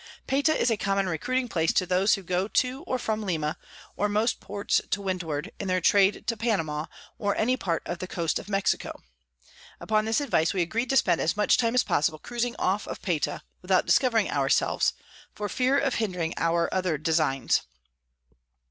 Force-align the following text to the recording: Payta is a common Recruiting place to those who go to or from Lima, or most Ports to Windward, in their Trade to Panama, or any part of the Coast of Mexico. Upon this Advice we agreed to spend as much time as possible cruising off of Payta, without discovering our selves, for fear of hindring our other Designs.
Payta 0.25 0.57
is 0.59 0.71
a 0.71 0.77
common 0.77 1.07
Recruiting 1.07 1.47
place 1.47 1.71
to 1.73 1.85
those 1.85 2.15
who 2.15 2.23
go 2.23 2.47
to 2.47 2.81
or 2.87 2.97
from 2.97 3.21
Lima, 3.21 3.55
or 3.95 4.09
most 4.09 4.39
Ports 4.39 4.81
to 4.89 4.99
Windward, 4.99 5.51
in 5.59 5.67
their 5.67 5.79
Trade 5.79 6.25
to 6.25 6.35
Panama, 6.35 6.87
or 7.19 7.35
any 7.35 7.55
part 7.55 7.83
of 7.85 7.99
the 7.99 8.07
Coast 8.07 8.39
of 8.39 8.49
Mexico. 8.49 8.99
Upon 9.79 10.05
this 10.05 10.19
Advice 10.19 10.55
we 10.55 10.63
agreed 10.63 10.89
to 10.89 10.97
spend 10.97 11.21
as 11.21 11.37
much 11.37 11.55
time 11.55 11.75
as 11.75 11.83
possible 11.83 12.17
cruising 12.17 12.55
off 12.57 12.87
of 12.87 13.03
Payta, 13.03 13.43
without 13.61 13.85
discovering 13.85 14.31
our 14.31 14.49
selves, 14.49 14.93
for 15.35 15.47
fear 15.47 15.77
of 15.77 15.93
hindring 15.93 16.33
our 16.37 16.67
other 16.73 16.97
Designs. 16.97 17.61